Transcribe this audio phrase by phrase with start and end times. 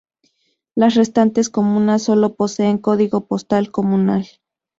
[0.73, 4.25] Las restantes comunas solo poseen código postal comunal.